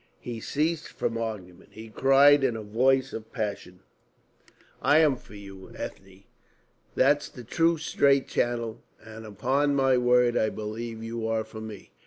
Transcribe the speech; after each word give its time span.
He 0.19 0.39
ceased 0.39 0.87
from 0.87 1.15
argument; 1.15 1.73
he 1.73 1.89
cried 1.89 2.43
in 2.43 2.55
a 2.55 2.63
voice 2.63 3.13
of 3.13 3.31
passion: 3.31 3.81
"I 4.81 4.97
am 4.97 5.15
for 5.15 5.35
you, 5.35 5.71
Ethne! 5.75 6.23
There's 6.95 7.29
the 7.29 7.43
true 7.43 7.77
straight 7.77 8.27
channel, 8.27 8.81
and 8.99 9.27
upon 9.27 9.75
my 9.75 9.97
word 9.99 10.35
I 10.35 10.49
believe 10.49 11.03
you 11.03 11.27
are 11.27 11.43
for 11.43 11.61
me. 11.61 11.91